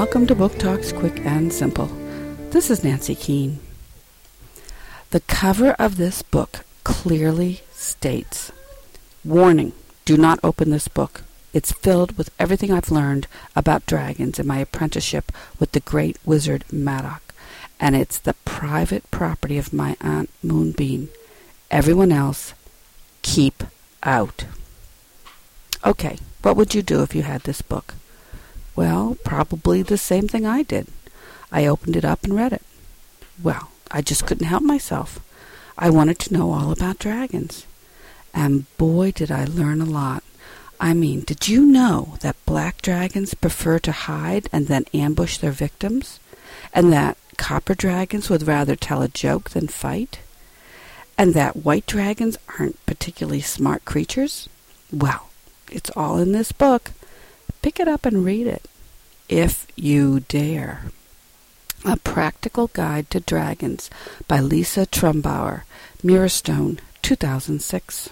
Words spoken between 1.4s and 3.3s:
Simple. This is Nancy